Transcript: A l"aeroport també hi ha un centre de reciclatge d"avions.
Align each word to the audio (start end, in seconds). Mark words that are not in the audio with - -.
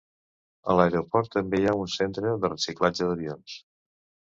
A 0.73 0.75
l"aeroport 0.75 1.29
també 1.37 1.61
hi 1.61 1.69
ha 1.69 1.75
un 1.85 1.95
centre 1.99 2.35
de 2.41 2.55
reciclatge 2.57 3.15
d"avions. 3.15 3.65